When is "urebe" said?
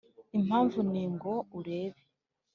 1.57-2.01